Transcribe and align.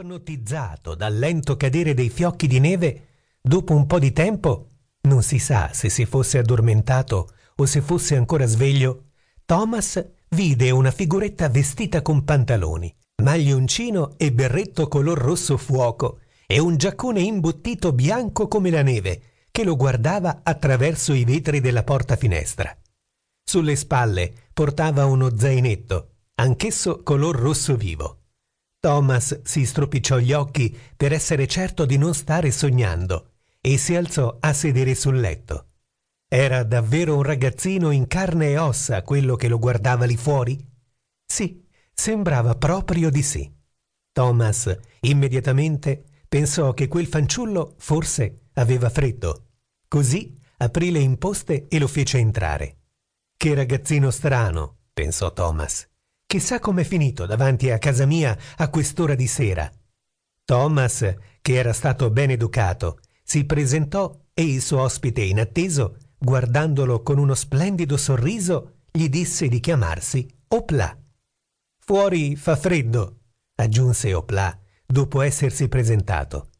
Ipnotizzato 0.00 0.94
dal 0.94 1.14
lento 1.14 1.58
cadere 1.58 1.92
dei 1.92 2.08
fiocchi 2.08 2.46
di 2.46 2.58
neve, 2.58 3.08
dopo 3.38 3.74
un 3.74 3.86
po' 3.86 3.98
di 3.98 4.12
tempo, 4.12 4.70
non 5.02 5.22
si 5.22 5.38
sa 5.38 5.74
se 5.74 5.90
si 5.90 6.06
fosse 6.06 6.38
addormentato 6.38 7.28
o 7.54 7.66
se 7.66 7.82
fosse 7.82 8.16
ancora 8.16 8.46
sveglio, 8.46 9.08
Thomas 9.44 10.02
vide 10.30 10.70
una 10.70 10.90
figuretta 10.90 11.50
vestita 11.50 12.00
con 12.00 12.24
pantaloni, 12.24 12.90
maglioncino 13.22 14.14
e 14.16 14.32
berretto 14.32 14.88
color 14.88 15.18
rosso 15.18 15.58
fuoco 15.58 16.20
e 16.46 16.58
un 16.58 16.78
giaccone 16.78 17.20
imbottito 17.20 17.92
bianco 17.92 18.48
come 18.48 18.70
la 18.70 18.82
neve 18.82 19.22
che 19.50 19.64
lo 19.64 19.76
guardava 19.76 20.40
attraverso 20.42 21.12
i 21.12 21.24
vetri 21.24 21.60
della 21.60 21.82
porta 21.82 22.16
finestra. 22.16 22.74
Sulle 23.44 23.76
spalle 23.76 24.32
portava 24.54 25.04
uno 25.04 25.36
zainetto, 25.36 26.14
anch'esso 26.36 27.02
color 27.02 27.36
rosso 27.36 27.76
vivo. 27.76 28.19
Thomas 28.80 29.42
si 29.42 29.66
stropicciò 29.66 30.16
gli 30.18 30.32
occhi 30.32 30.76
per 30.96 31.12
essere 31.12 31.46
certo 31.46 31.84
di 31.84 31.98
non 31.98 32.14
stare 32.14 32.50
sognando 32.50 33.32
e 33.60 33.76
si 33.76 33.94
alzò 33.94 34.38
a 34.40 34.54
sedere 34.54 34.94
sul 34.94 35.20
letto. 35.20 35.66
Era 36.26 36.62
davvero 36.62 37.14
un 37.16 37.22
ragazzino 37.22 37.90
in 37.90 38.06
carne 38.06 38.50
e 38.50 38.58
ossa 38.58 39.02
quello 39.02 39.36
che 39.36 39.48
lo 39.48 39.58
guardava 39.58 40.06
lì 40.06 40.16
fuori? 40.16 40.58
Sì, 41.26 41.62
sembrava 41.92 42.54
proprio 42.54 43.10
di 43.10 43.22
sì. 43.22 43.52
Thomas 44.12 44.74
immediatamente 45.00 46.04
pensò 46.26 46.72
che 46.72 46.88
quel 46.88 47.06
fanciullo 47.06 47.74
forse 47.76 48.46
aveva 48.54 48.88
freddo. 48.88 49.48
Così 49.88 50.38
aprì 50.56 50.90
le 50.90 51.00
imposte 51.00 51.66
e 51.68 51.78
lo 51.78 51.86
fece 51.86 52.16
entrare. 52.16 52.78
Che 53.36 53.54
ragazzino 53.54 54.10
strano, 54.10 54.78
pensò 54.94 55.32
Thomas. 55.32 55.89
Chissà 56.30 56.60
com'è 56.60 56.84
finito 56.84 57.26
davanti 57.26 57.70
a 57.70 57.78
casa 57.78 58.06
mia 58.06 58.38
a 58.58 58.70
quest'ora 58.70 59.16
di 59.16 59.26
sera. 59.26 59.68
Thomas, 60.44 61.12
che 61.42 61.54
era 61.54 61.72
stato 61.72 62.08
ben 62.10 62.30
educato, 62.30 63.00
si 63.20 63.44
presentò 63.44 64.16
e 64.32 64.44
il 64.44 64.62
suo 64.62 64.82
ospite 64.82 65.22
inatteso, 65.22 65.96
guardandolo 66.16 67.02
con 67.02 67.18
uno 67.18 67.34
splendido 67.34 67.96
sorriso, 67.96 68.82
gli 68.92 69.08
disse 69.08 69.48
di 69.48 69.58
chiamarsi 69.58 70.24
Opla. 70.46 70.96
Fuori 71.80 72.36
fa 72.36 72.54
freddo, 72.54 73.22
aggiunse 73.56 74.14
Opla 74.14 74.56
dopo 74.86 75.22
essersi 75.22 75.66
presentato. 75.66 76.50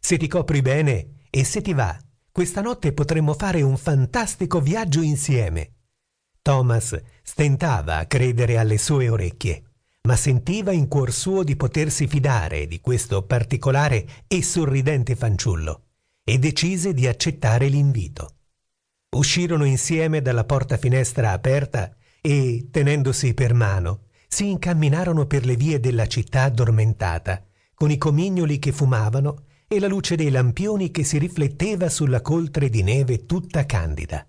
Se 0.00 0.16
ti 0.16 0.26
copri 0.26 0.62
bene 0.62 1.26
e 1.30 1.44
se 1.44 1.60
ti 1.60 1.72
va, 1.74 1.96
questa 2.32 2.60
notte 2.60 2.92
potremmo 2.92 3.34
fare 3.34 3.62
un 3.62 3.76
fantastico 3.76 4.60
viaggio 4.60 5.00
insieme. 5.00 5.74
Thomas 6.42 7.00
stentava 7.22 7.98
a 7.98 8.06
credere 8.06 8.58
alle 8.58 8.76
sue 8.76 9.08
orecchie, 9.08 9.62
ma 10.02 10.16
sentiva 10.16 10.72
in 10.72 10.88
cuor 10.88 11.12
suo 11.12 11.44
di 11.44 11.54
potersi 11.54 12.08
fidare 12.08 12.66
di 12.66 12.80
questo 12.80 13.22
particolare 13.22 14.24
e 14.26 14.42
sorridente 14.42 15.14
fanciullo 15.14 15.84
e 16.24 16.38
decise 16.40 16.92
di 16.92 17.06
accettare 17.06 17.68
l'invito. 17.68 18.38
Uscirono 19.10 19.64
insieme 19.64 20.20
dalla 20.20 20.44
porta 20.44 20.76
finestra 20.76 21.30
aperta 21.30 21.94
e, 22.20 22.68
tenendosi 22.72 23.34
per 23.34 23.54
mano, 23.54 24.06
si 24.26 24.50
incamminarono 24.50 25.26
per 25.26 25.44
le 25.44 25.54
vie 25.54 25.78
della 25.78 26.08
città 26.08 26.44
addormentata, 26.44 27.44
con 27.74 27.90
i 27.92 27.98
comignoli 27.98 28.58
che 28.58 28.72
fumavano 28.72 29.44
e 29.68 29.78
la 29.78 29.86
luce 29.86 30.16
dei 30.16 30.30
lampioni 30.30 30.90
che 30.90 31.04
si 31.04 31.18
rifletteva 31.18 31.88
sulla 31.88 32.20
coltre 32.20 32.68
di 32.68 32.82
neve 32.82 33.26
tutta 33.26 33.64
candida. 33.64 34.26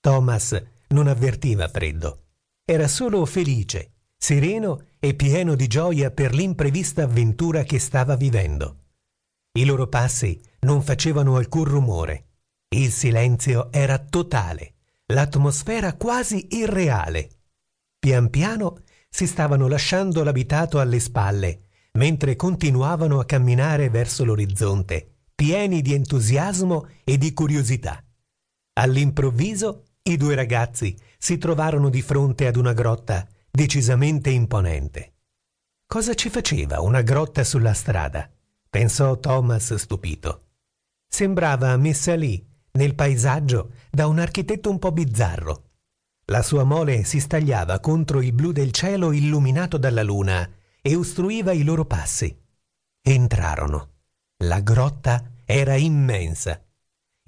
Thomas 0.00 0.60
non 0.90 1.06
avvertiva 1.06 1.68
freddo. 1.68 2.24
Era 2.64 2.88
solo 2.88 3.24
felice, 3.26 3.92
sereno 4.16 4.86
e 4.98 5.14
pieno 5.14 5.54
di 5.54 5.66
gioia 5.66 6.10
per 6.10 6.34
l'imprevista 6.34 7.04
avventura 7.04 7.62
che 7.62 7.78
stava 7.78 8.16
vivendo. 8.16 8.76
I 9.52 9.64
loro 9.64 9.88
passi 9.88 10.40
non 10.60 10.82
facevano 10.82 11.36
alcun 11.36 11.64
rumore. 11.64 12.26
Il 12.68 12.92
silenzio 12.92 13.72
era 13.72 13.98
totale, 13.98 14.74
l'atmosfera 15.06 15.94
quasi 15.94 16.46
irreale. 16.50 17.30
Pian 17.98 18.30
piano 18.30 18.82
si 19.08 19.26
stavano 19.26 19.66
lasciando 19.66 20.22
l'abitato 20.22 20.78
alle 20.78 21.00
spalle, 21.00 21.62
mentre 21.92 22.36
continuavano 22.36 23.18
a 23.18 23.24
camminare 23.24 23.90
verso 23.90 24.24
l'orizzonte, 24.24 25.14
pieni 25.34 25.82
di 25.82 25.94
entusiasmo 25.94 26.86
e 27.02 27.18
di 27.18 27.32
curiosità. 27.32 28.04
All'improvviso 28.74 29.86
i 30.02 30.16
due 30.16 30.34
ragazzi 30.34 30.96
si 31.18 31.36
trovarono 31.36 31.90
di 31.90 32.00
fronte 32.00 32.46
ad 32.46 32.56
una 32.56 32.72
grotta 32.72 33.26
decisamente 33.50 34.30
imponente. 34.30 35.12
Cosa 35.86 36.14
ci 36.14 36.30
faceva 36.30 36.80
una 36.80 37.02
grotta 37.02 37.44
sulla 37.44 37.74
strada? 37.74 38.30
pensò 38.70 39.18
Thomas 39.18 39.74
stupito. 39.74 40.44
Sembrava 41.06 41.76
messa 41.76 42.14
lì, 42.14 42.42
nel 42.72 42.94
paesaggio, 42.94 43.72
da 43.90 44.06
un 44.06 44.20
architetto 44.20 44.70
un 44.70 44.78
po' 44.78 44.92
bizzarro. 44.92 45.64
La 46.26 46.42
sua 46.42 46.64
mole 46.64 47.04
si 47.04 47.20
stagliava 47.20 47.80
contro 47.80 48.22
il 48.22 48.32
blu 48.32 48.52
del 48.52 48.70
cielo 48.70 49.12
illuminato 49.12 49.76
dalla 49.76 50.04
luna 50.04 50.48
e 50.80 50.94
ostruiva 50.94 51.52
i 51.52 51.64
loro 51.64 51.84
passi. 51.84 52.34
Entrarono. 53.02 53.88
La 54.44 54.60
grotta 54.60 55.32
era 55.44 55.74
immensa 55.74 56.62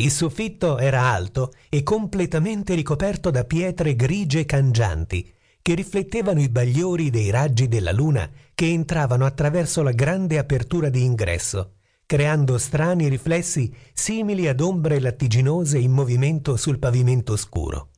il 0.03 0.11
soffitto 0.11 0.79
era 0.79 1.03
alto 1.03 1.53
e 1.69 1.85
completamente 1.85 2.75
ricoperto 2.75 3.31
da 3.31 3.45
pietre 3.45 3.95
grigie 3.95 4.45
cangianti, 4.45 5.33
che 5.63 5.75
riflettevano 5.75 6.41
i 6.41 6.49
bagliori 6.49 7.09
dei 7.09 7.31
raggi 7.31 7.69
della 7.69 7.93
luna 7.93 8.29
che 8.53 8.67
entravano 8.67 9.25
attraverso 9.25 9.81
la 9.83 9.93
grande 9.93 10.39
apertura 10.39 10.89
di 10.89 11.05
ingresso, 11.05 11.75
creando 12.05 12.59
strani 12.59 13.09
riflessi 13.09 13.73
simili 13.93 14.49
ad 14.49 14.61
ombre 14.61 14.99
lattiginose 14.99 15.79
in 15.79 15.93
movimento 15.93 16.57
sul 16.57 16.81
pavimento 16.81 17.37
scuro. 17.37 17.91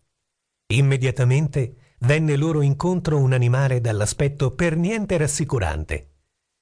Immediatamente 0.75 1.77
venne 2.01 2.37
loro 2.37 2.61
incontro 2.61 3.19
un 3.19 3.33
animale 3.33 3.81
dall'aspetto 3.81 4.51
per 4.51 4.77
niente 4.77 5.17
rassicurante. 5.17 6.11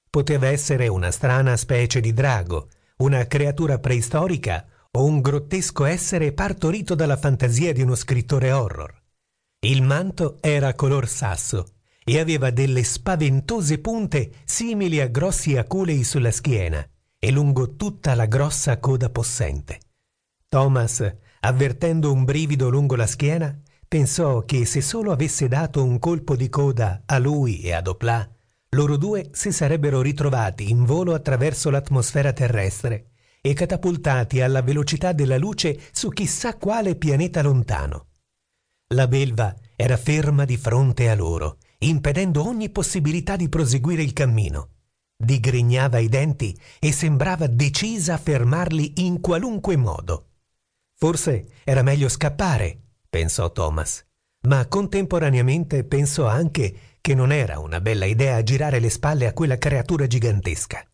Poteva 0.08 0.46
essere 0.46 0.86
una 0.86 1.10
strana 1.10 1.56
specie 1.56 1.98
di 1.98 2.12
drago, 2.12 2.68
una 2.98 3.26
creatura 3.26 3.80
preistorica 3.80 4.66
un 5.00 5.22
grottesco 5.22 5.86
essere 5.86 6.32
partorito 6.32 6.94
dalla 6.94 7.16
fantasia 7.16 7.72
di 7.72 7.80
uno 7.80 7.94
scrittore 7.94 8.52
horror. 8.52 8.94
Il 9.60 9.82
manto 9.82 10.36
era 10.42 10.74
color 10.74 11.08
sasso 11.08 11.76
e 12.04 12.18
aveva 12.18 12.50
delle 12.50 12.84
spaventose 12.84 13.78
punte 13.78 14.32
simili 14.44 15.00
a 15.00 15.06
grossi 15.06 15.56
aculei 15.56 16.04
sulla 16.04 16.30
schiena 16.30 16.86
e 17.18 17.30
lungo 17.30 17.74
tutta 17.76 18.14
la 18.14 18.26
grossa 18.26 18.78
coda 18.80 19.08
possente. 19.08 19.80
Thomas, 20.48 21.10
avvertendo 21.40 22.12
un 22.12 22.24
brivido 22.24 22.68
lungo 22.68 22.94
la 22.94 23.06
schiena, 23.06 23.58
pensò 23.88 24.44
che 24.44 24.66
se 24.66 24.82
solo 24.82 25.10
avesse 25.10 25.48
dato 25.48 25.82
un 25.82 25.98
colpo 25.98 26.36
di 26.36 26.50
coda 26.50 27.04
a 27.06 27.18
lui 27.18 27.62
e 27.62 27.72
a 27.72 27.80
Dopla, 27.80 28.28
loro 28.70 28.98
due 28.98 29.30
si 29.32 29.52
sarebbero 29.52 30.02
ritrovati 30.02 30.68
in 30.68 30.84
volo 30.84 31.14
attraverso 31.14 31.70
l'atmosfera 31.70 32.32
terrestre 32.34 33.11
e 33.44 33.54
catapultati 33.54 34.40
alla 34.40 34.62
velocità 34.62 35.12
della 35.12 35.36
luce 35.36 35.78
su 35.90 36.10
chissà 36.10 36.56
quale 36.56 36.94
pianeta 36.94 37.42
lontano. 37.42 38.06
La 38.94 39.08
belva 39.08 39.54
era 39.74 39.96
ferma 39.96 40.44
di 40.44 40.56
fronte 40.56 41.10
a 41.10 41.14
loro, 41.16 41.58
impedendo 41.78 42.46
ogni 42.46 42.70
possibilità 42.70 43.34
di 43.34 43.48
proseguire 43.48 44.02
il 44.02 44.12
cammino. 44.12 44.68
Digrignava 45.16 45.98
i 45.98 46.08
denti 46.08 46.56
e 46.78 46.92
sembrava 46.92 47.48
decisa 47.48 48.14
a 48.14 48.18
fermarli 48.18 49.04
in 49.04 49.20
qualunque 49.20 49.76
modo. 49.76 50.28
Forse 50.96 51.48
era 51.64 51.82
meglio 51.82 52.08
scappare, 52.08 52.80
pensò 53.08 53.50
Thomas, 53.50 54.04
ma 54.46 54.66
contemporaneamente 54.68 55.82
pensò 55.82 56.26
anche 56.26 56.96
che 57.00 57.14
non 57.14 57.32
era 57.32 57.58
una 57.58 57.80
bella 57.80 58.04
idea 58.04 58.40
girare 58.44 58.78
le 58.78 58.90
spalle 58.90 59.26
a 59.26 59.32
quella 59.32 59.58
creatura 59.58 60.06
gigantesca. 60.06 60.84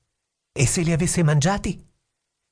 E 0.50 0.66
se 0.66 0.80
li 0.80 0.92
avesse 0.92 1.22
mangiati? 1.22 1.87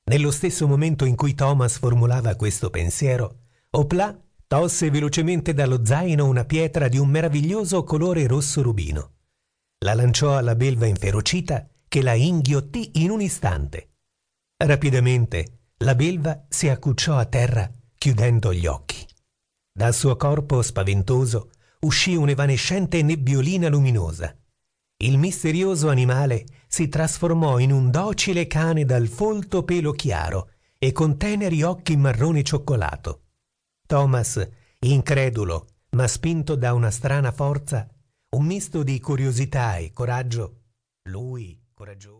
Nello 0.09 0.31
stesso 0.31 0.67
momento 0.67 1.03
in 1.03 1.15
cui 1.17 1.33
Thomas 1.33 1.77
formulava 1.77 2.35
questo 2.35 2.69
pensiero, 2.69 3.39
Opla 3.71 4.17
tosse 4.47 4.89
velocemente 4.89 5.53
dallo 5.53 5.83
zaino 5.83 6.25
una 6.25 6.45
pietra 6.45 6.87
di 6.87 6.97
un 6.97 7.09
meraviglioso 7.09 7.83
colore 7.83 8.25
rosso 8.25 8.61
rubino. 8.61 9.15
La 9.83 9.93
lanciò 9.93 10.37
alla 10.37 10.55
belva 10.55 10.85
inferocita 10.85 11.67
che 11.89 12.01
la 12.01 12.13
inghiottì 12.13 13.03
in 13.03 13.09
un 13.09 13.19
istante. 13.19 13.95
Rapidamente 14.55 15.71
la 15.79 15.93
belva 15.93 16.45
si 16.47 16.69
accucciò 16.69 17.17
a 17.17 17.25
terra 17.25 17.69
chiudendo 17.97 18.53
gli 18.53 18.65
occhi. 18.65 19.05
Dal 19.73 19.93
suo 19.93 20.15
corpo 20.15 20.61
spaventoso 20.61 21.51
uscì 21.81 22.15
un'evanescente 22.15 23.01
nebbiolina 23.01 23.67
luminosa. 23.67 24.33
Il 24.99 25.17
misterioso 25.17 25.89
animale 25.89 26.45
si 26.67 26.89
trasformò 26.89 27.59
in 27.59 27.71
un 27.71 27.89
docile 27.89 28.47
cane 28.47 28.85
dal 28.85 29.07
folto 29.07 29.63
pelo 29.63 29.91
chiaro 29.93 30.51
e 30.77 30.91
con 30.91 31.17
teneri 31.17 31.63
occhi 31.63 31.95
marrone 31.95 32.43
cioccolato. 32.43 33.21
Thomas, 33.87 34.47
incredulo, 34.79 35.67
ma 35.91 36.07
spinto 36.07 36.55
da 36.55 36.73
una 36.73 36.91
strana 36.91 37.31
forza, 37.31 37.87
un 38.29 38.45
misto 38.45 38.83
di 38.83 38.99
curiosità 38.99 39.77
e 39.77 39.91
coraggio, 39.91 40.61
lui 41.03 41.59
coraggioso. 41.73 42.15